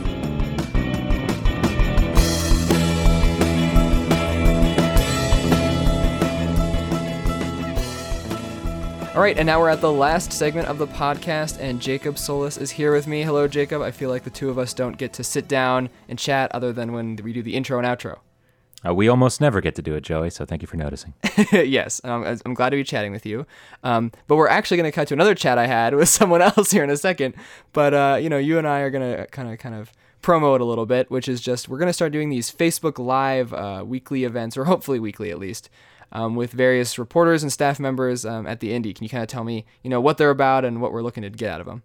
[9.15, 12.57] All right, and now we're at the last segment of the podcast, and Jacob Solis
[12.57, 13.21] is here with me.
[13.23, 13.83] Hello, Jacob.
[13.83, 16.73] I feel like the two of us don't get to sit down and chat other
[16.73, 18.21] than when we do the intro and outro.
[18.89, 21.13] Uh, we almost never get to do it, Joey, so thank you for noticing.
[21.53, 23.47] yes, um, I'm glad to be chatting with you.
[23.85, 26.71] Um, but we're actually going to cut to another chat I had with someone else
[26.71, 27.35] here in a second.
[27.75, 30.55] But, uh, you know, you and I are going to kind of, kind of promo
[30.55, 33.53] it a little bit, which is just we're going to start doing these Facebook Live
[33.53, 35.69] uh, weekly events, or hopefully weekly at least,
[36.13, 38.93] um, with various reporters and staff members um, at the Indy.
[38.93, 41.23] Can you kind of tell me, you know, what they're about and what we're looking
[41.23, 41.83] to get out of them?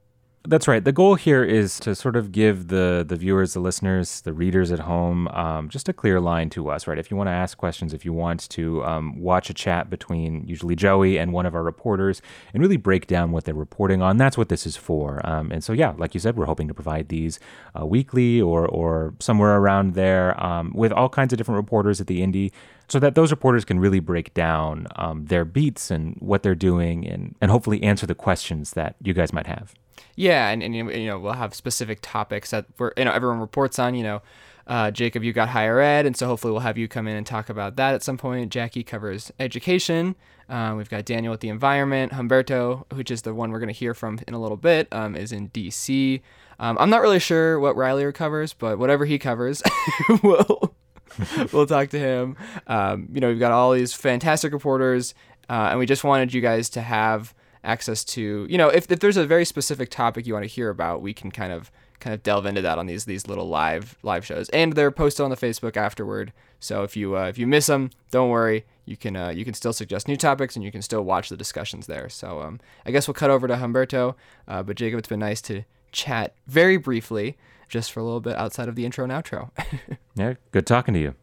[0.50, 0.82] That's right.
[0.82, 4.72] The goal here is to sort of give the the viewers, the listeners, the readers
[4.72, 6.98] at home, um, just a clear line to us, right?
[6.98, 10.48] If you want to ask questions, if you want to um, watch a chat between
[10.48, 12.22] usually Joey and one of our reporters,
[12.54, 15.20] and really break down what they're reporting on, that's what this is for.
[15.28, 17.42] Um, and so, yeah, like you said, we're hoping to provide these
[17.78, 22.08] uh, weekly or or somewhere around there um, with all kinds of different reporters at
[22.08, 22.54] the Indy
[22.88, 27.06] so that those reporters can really break down um, their beats and what they're doing
[27.06, 29.74] and, and hopefully answer the questions that you guys might have.
[30.16, 33.80] Yeah, and, and you know we'll have specific topics that we're, you know everyone reports
[33.80, 33.96] on.
[33.96, 34.22] You know,
[34.68, 37.26] uh, Jacob, you got higher ed, and so hopefully we'll have you come in and
[37.26, 38.52] talk about that at some point.
[38.52, 40.16] Jackie covers education.
[40.50, 42.14] Uh, we've got Daniel with the environment.
[42.14, 45.16] Humberto, which is the one we're going to hear from in a little bit, um,
[45.16, 46.22] is in DC.
[46.60, 49.62] Um, I'm not really sure what Riley covers, but whatever he covers,
[50.24, 50.74] we'll
[51.54, 52.36] we'll talk to him.
[52.68, 55.14] Um, you know, we've got all these fantastic reporters,
[55.50, 59.00] uh, and we just wanted you guys to have access to, you know, if, if
[59.00, 62.14] there's a very specific topic you want to hear about, we can kind of kind
[62.14, 65.30] of delve into that on these these little live live shows, and they're posted on
[65.30, 66.34] the Facebook afterward.
[66.60, 68.66] So if you uh, if you miss them, don't worry.
[68.86, 71.38] You can uh, you can still suggest new topics, and you can still watch the
[71.38, 72.10] discussions there.
[72.10, 74.16] So um, I guess we'll cut over to Humberto.
[74.48, 78.36] Uh, but Jacob, it's been nice to chat very briefly, just for a little bit
[78.38, 79.50] outside of the intro and outro.
[80.16, 81.16] yeah, good talking to you.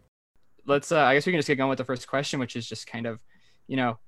[0.66, 0.92] Let's.
[0.92, 2.86] Uh, I guess we can just get going with the first question, which is just
[2.86, 3.20] kind of,
[3.66, 3.98] you know,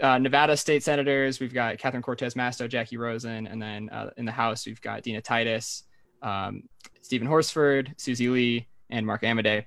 [0.00, 1.40] uh, Nevada state senators.
[1.40, 5.02] We've got Catherine Cortez Masto, Jackie Rosen, and then uh, in the House we've got
[5.02, 5.84] Dina Titus,
[6.22, 6.62] um,
[7.02, 9.64] Steven Horsford, Susie Lee, and Mark Amodei.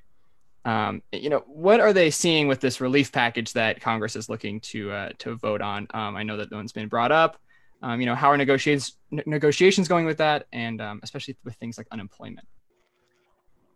[0.64, 4.60] Um, you know, what are they seeing with this relief package that Congress is looking
[4.62, 5.88] to uh, to vote on?
[5.94, 7.38] Um, I know that one's been brought up.
[7.82, 11.78] Um, you know, how are negotiations negotiations going with that, and um, especially with things
[11.78, 12.48] like unemployment?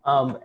[0.06, 0.38] Um,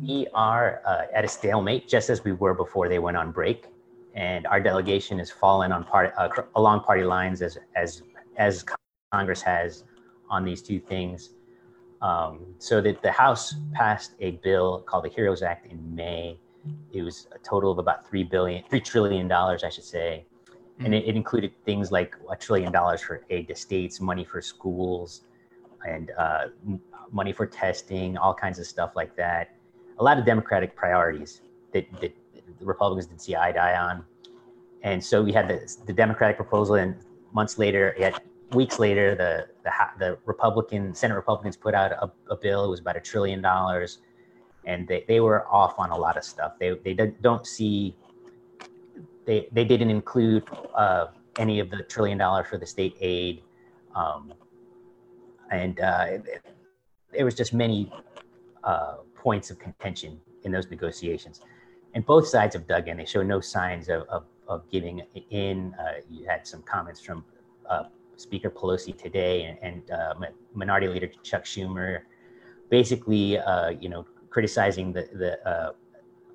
[0.00, 3.66] we are uh, at a stalemate, just as we were before they went on break,
[4.14, 8.02] and our delegation has fallen on part uh, along party lines as as
[8.36, 8.64] as
[9.12, 9.84] Congress has
[10.28, 11.30] on these two things.
[12.02, 16.40] Um, so that the House passed a bill called the HEROES Act in May.
[16.92, 20.86] It was a total of about three billion, three trillion dollars, I should say, mm-hmm.
[20.86, 24.40] and it, it, included things like a trillion dollars for aid to states, money for
[24.40, 25.22] schools,
[25.86, 26.46] and uh,
[27.12, 29.54] money for testing, all kinds of stuff like that.
[29.98, 31.42] A lot of Democratic priorities
[31.72, 32.14] that, that
[32.60, 34.04] the Republicans didn't see eye to eye on,
[34.82, 36.94] and so we had the, the Democratic proposal, and
[37.32, 38.20] months later, had
[38.52, 42.64] weeks later, the, the, the Republican, Senate Republicans put out a, a bill.
[42.64, 43.98] It was about a trillion dollars.
[44.64, 46.52] And they, they were off on a lot of stuff.
[46.58, 47.96] They, they don't see,
[49.24, 50.44] they, they didn't include
[50.74, 51.06] uh,
[51.38, 53.42] any of the trillion dollars for the state aid.
[53.94, 54.32] Um,
[55.50, 56.18] and uh,
[57.12, 57.92] there was just many
[58.64, 61.40] uh, points of contention in those negotiations.
[61.94, 62.96] And both sides have dug in.
[62.96, 65.74] They show no signs of, of, of giving in.
[65.78, 67.24] Uh, you had some comments from
[67.68, 67.84] uh,
[68.16, 70.14] Speaker Pelosi today and, and uh,
[70.54, 72.02] Minority Leader Chuck Schumer,
[72.68, 75.72] basically, uh, you know, criticizing the the uh,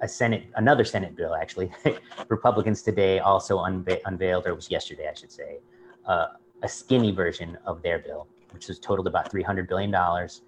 [0.02, 1.72] a Senate another Senate bill actually.
[2.28, 5.60] Republicans today also unve- unveiled, or was yesterday, I should say,
[6.06, 6.28] uh,
[6.64, 10.42] a skinny version of their bill, which was totaled about three hundred billion dollars.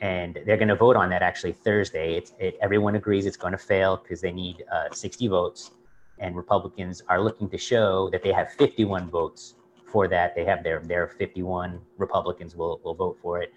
[0.00, 2.16] And they're going to vote on that actually Thursday.
[2.16, 5.72] It's, it, everyone agrees it's going to fail because they need uh, 60 votes,
[6.18, 9.54] and Republicans are looking to show that they have 51 votes
[9.90, 10.34] for that.
[10.34, 13.52] They have their their 51 Republicans will will vote for it.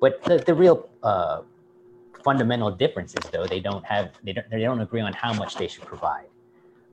[0.00, 1.42] But the, the real uh,
[2.24, 5.56] fundamental difference is though they don't have they don't they don't agree on how much
[5.56, 6.26] they should provide.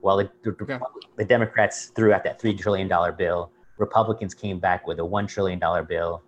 [0.00, 0.80] While the, the,
[1.16, 5.26] the Democrats threw out that three trillion dollar bill, Republicans came back with a one
[5.26, 6.22] trillion dollar bill.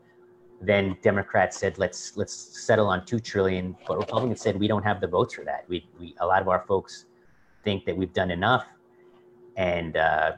[0.60, 5.00] Then Democrats said let's let's settle on two trillion, but Republicans said we don't have
[5.00, 5.64] the votes for that.
[5.68, 7.06] We we a lot of our folks
[7.62, 8.66] think that we've done enough,
[9.56, 10.32] and uh,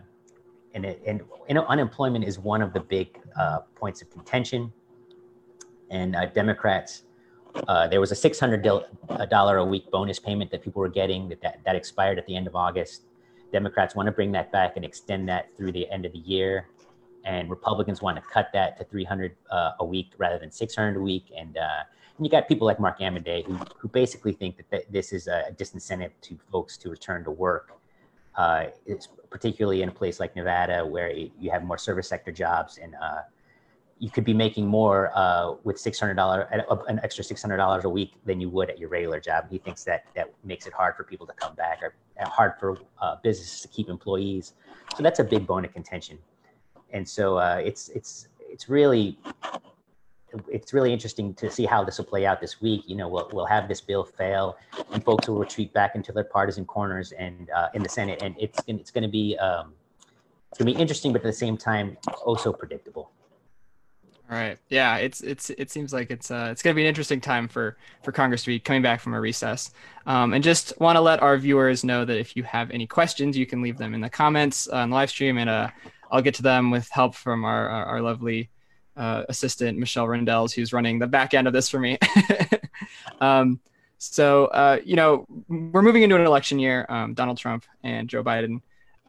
[0.75, 4.73] and, and you know, unemployment is one of the big uh, points of contention.
[5.91, 7.03] And uh, Democrats,
[7.67, 11.61] uh, there was a $600 a week bonus payment that people were getting that, that,
[11.65, 13.03] that expired at the end of August.
[13.53, 16.69] Democrats want to bring that back and extend that through the end of the year.
[17.25, 21.01] And Republicans want to cut that to 300 uh, a week rather than 600 a
[21.01, 21.31] week.
[21.37, 21.83] And, uh,
[22.17, 25.27] and you got people like Mark Amodei who, who basically think that th- this is
[25.27, 27.73] a disincentive to folks to return to work.
[28.37, 28.67] Uh,
[29.29, 33.23] particularly in a place like Nevada where you have more service sector jobs and uh,
[34.01, 38.49] you could be making more uh, with $600, an extra $600 a week than you
[38.49, 39.45] would at your regular job.
[39.51, 42.79] He thinks that that makes it hard for people to come back or hard for
[43.01, 44.55] uh, businesses to keep employees.
[44.97, 46.19] So that's a big bone of contention.
[46.93, 49.19] And so uh, it's, it's, it's really
[50.49, 52.83] it's really interesting to see how this will play out this week.
[52.87, 54.57] You know, we'll, we'll have this bill fail,
[54.93, 58.35] and folks will retreat back into their partisan corners and uh, in the Senate, and
[58.39, 59.73] it's it's going to be um,
[60.51, 63.11] it's going to be interesting, but at the same time, also predictable.
[64.31, 64.59] All right.
[64.69, 67.77] Yeah, it's it's it seems like it's uh it's gonna be an interesting time for
[68.05, 69.73] for Congress to be coming back from a recess.
[70.07, 73.37] Um, and just want to let our viewers know that if you have any questions,
[73.37, 75.71] you can leave them in the comments on the live stream, and uh,
[76.11, 78.51] I'll get to them with help from our our, our lovely
[78.97, 81.99] uh, assistant Michelle Rindels, who's running the back end of this for me.
[83.21, 83.61] um,
[83.99, 86.87] so uh, you know, we're moving into an election year.
[86.89, 88.61] Um, Donald Trump and Joe Biden,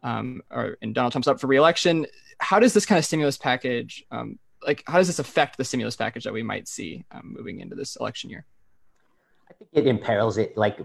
[0.04, 2.06] um, or and Donald Trump's up for reelection.
[2.40, 5.96] How does this kind of stimulus package, um, like, how does this affect the stimulus
[5.96, 8.46] package that we might see um, moving into this election year?
[9.50, 10.58] I think it imperils it.
[10.58, 10.80] Like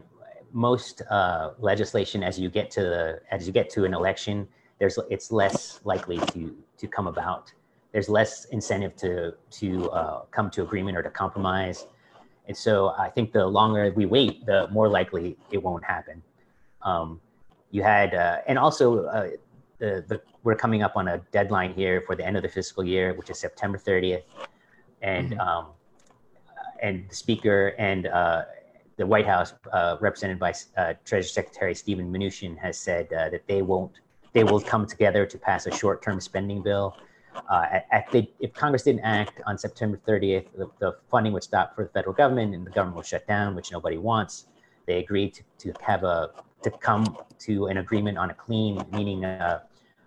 [0.53, 4.49] most uh, legislation, as you get to the as you get to an election,
[4.79, 7.53] there's it's less likely to to come about
[7.93, 11.87] there's less incentive to to uh, come to agreement or to compromise.
[12.47, 16.23] And so I think the longer we wait, the more likely it won't happen.
[16.83, 17.21] Um,
[17.71, 19.31] you had, uh, and also uh,
[19.79, 22.85] the, the, we're coming up on a deadline here for the end of the fiscal
[22.85, 24.23] year, which is September 30th.
[25.03, 25.41] And, mm-hmm.
[25.41, 25.67] um,
[26.83, 28.45] and the speaker and uh,
[28.97, 33.47] the White House, uh, represented by uh, Treasury Secretary Steven Mnuchin, has said uh, that
[33.47, 34.01] they won't,
[34.37, 36.95] they will come together to pass a short-term spending bill
[37.49, 41.85] uh, at, if Congress didn't act on September 30th, the, the, funding would stop for
[41.85, 44.47] the federal government and the government will shut down, which nobody wants.
[44.87, 46.33] They agreed to, to have a
[46.63, 49.63] to come to an agreement on a clean, meaning a,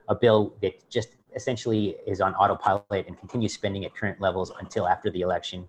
[0.10, 4.88] a bill that just essentially is on autopilot and continues spending at current levels until
[4.88, 5.68] after the election.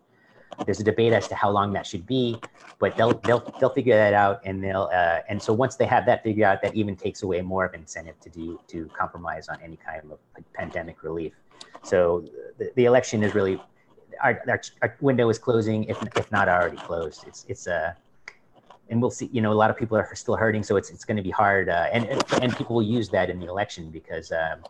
[0.64, 2.38] There's a debate as to how long that should be,
[2.78, 6.04] but they'll they'll they'll figure that out, and they'll uh, and so once they have
[6.06, 9.58] that figured out, that even takes away more of incentive to do to compromise on
[9.62, 10.18] any kind of
[10.52, 11.32] pandemic relief.
[11.82, 12.24] So
[12.58, 13.60] the, the election is really
[14.22, 17.24] our, our, our, window is closing, if, if not already closed.
[17.26, 17.92] It's it's a uh,
[18.90, 19.30] and we'll see.
[19.32, 21.30] You know, a lot of people are still hurting, so it's it's going to be
[21.30, 21.68] hard.
[21.68, 24.60] Uh, and, and, and people will use that in the election because um,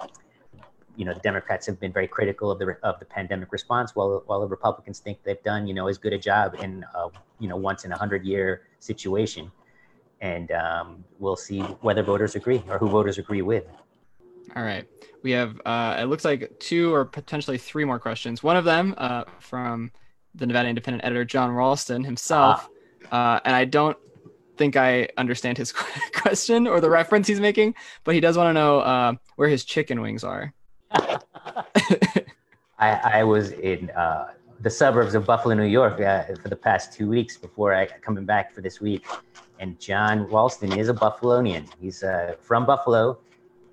[0.97, 4.23] you know the Democrats have been very critical of the of the pandemic response, while
[4.27, 7.49] while the Republicans think they've done you know as good a job in a, you
[7.49, 9.51] know once in a hundred year situation.
[10.23, 13.65] And um, we'll see whether voters agree or who voters agree with.
[14.57, 14.87] All right.
[15.23, 18.43] We have, uh, it looks like two or potentially three more questions.
[18.43, 19.93] One of them uh, from
[20.35, 22.69] the Nevada Independent editor, Jon Ralston himself.
[23.11, 23.37] Ah.
[23.37, 23.97] Uh, and I don't
[24.57, 25.73] think I understand his
[26.15, 27.75] question or the reference he's making,
[28.05, 30.53] but he does want to know uh, where his chicken wings are.
[32.79, 36.93] I, I, was in uh, the suburbs of Buffalo, New York uh, for the past
[36.93, 39.05] two weeks before I coming back for this week.
[39.59, 41.69] And Jon Ralston is a Buffalonian.
[41.79, 42.03] He's
[42.41, 43.19] from Buffalo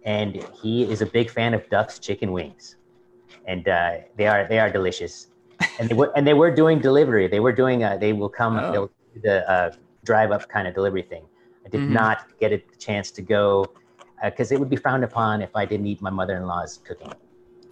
[0.07, 2.77] and he is a big fan of Duff's chicken wings,
[3.45, 5.27] and uh, they are they are delicious.
[5.79, 7.27] And they were and they were doing delivery.
[7.27, 8.71] They were doing uh, they will come oh.
[8.71, 9.71] they'll do the uh,
[10.05, 11.25] drive up kind of delivery thing.
[11.65, 11.93] I did mm-hmm.
[11.93, 13.65] not get a chance to go
[14.23, 16.79] because uh, it would be frowned upon if I didn't eat my mother in law's
[16.83, 17.13] cooking.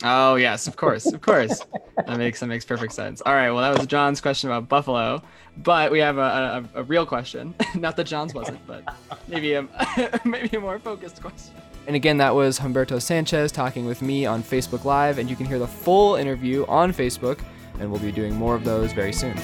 [0.04, 1.62] Oh yes, of course, of course.
[2.06, 3.22] that makes that makes perfect sense.
[3.22, 5.22] All right, well that was Jon's question about Buffalo,
[5.58, 7.56] but we have a, a, a real question.
[7.76, 8.84] Not that Jon's wasn't, but
[9.28, 9.68] maybe a
[10.26, 11.56] maybe a more focused question.
[11.88, 15.46] And again, that was Humberto Sanchez talking with me on Facebook Live, and you can
[15.46, 17.40] hear the full interview on Facebook,
[17.80, 19.38] and we'll be doing more of those very soon.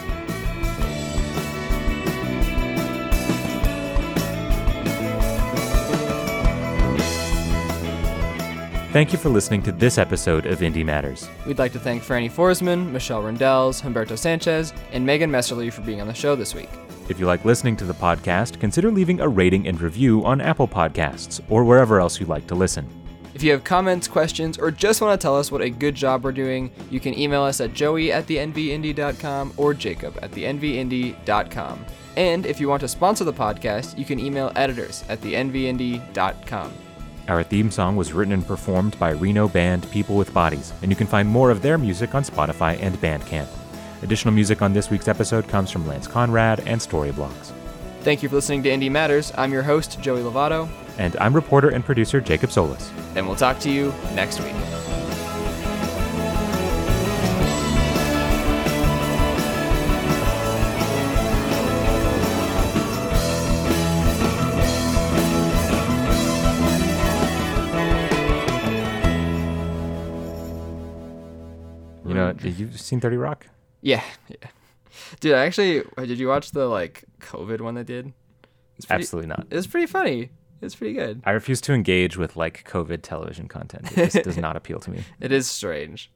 [8.91, 11.29] Thank you for listening to this episode of Indy Matters.
[11.47, 16.01] We'd like to thank Franny Forsman, Michelle Rindels, Humberto Sanchez, and Megan Messerly for being
[16.01, 16.67] on the show this week.
[17.07, 20.67] If you like listening to the podcast, consider leaving a rating and review on Apple
[20.67, 22.85] Podcasts or wherever else you like to listen.
[23.33, 26.25] If you have comments, questions, or just want to tell us what a good job
[26.25, 31.85] we're doing, you can email us at joey at thenvindy.com or jacob at thenvindy.com.
[32.17, 36.73] And if you want to sponsor the podcast, you can email editors at thenvindy.com.
[37.31, 40.97] Our theme song was written and performed by Reno band People with Bodies, and you
[40.97, 43.47] can find more of their music on Spotify and Bandcamp.
[44.03, 47.53] Additional music on this week's episode comes from Lance Conrad and Storyblocks.
[48.01, 49.31] Thank you for listening to Indy Matters.
[49.37, 50.67] I'm your host, Joey Lovato.
[50.97, 52.91] And I'm reporter and producer Jacob Solis.
[53.15, 55.00] And we'll talk to you next week.
[72.41, 73.47] Did you seen 30 Rock?
[73.81, 74.49] Yeah, yeah.
[75.19, 78.13] Dude, I actually, did you watch the like COVID one they did?
[78.85, 79.45] Pretty, Absolutely not.
[79.49, 80.29] It was pretty funny.
[80.61, 81.21] It's pretty good.
[81.25, 83.91] I refuse to engage with like COVID television content.
[83.97, 85.03] It just does not appeal to me.
[85.19, 86.11] It is strange.